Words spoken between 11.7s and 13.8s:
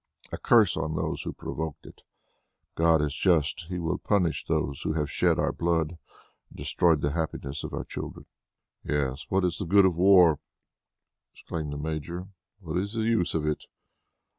the Major. "What is the use of it?